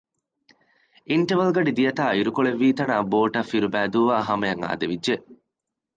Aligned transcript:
އިންޓަވަލް 1.09 1.53
ގަޑި 1.55 1.71
ދިޔަތާ 1.77 2.03
އިރުކޮޅެއް 2.15 2.59
ވީތަނާ 2.61 2.95
ބޯޓަށް 3.11 3.49
ފިރުބަނއިދޫ 3.51 4.01
އާ 4.11 4.17
ހަމައަށް 4.27 4.63
އާދެވިއްޖެ 4.67 5.15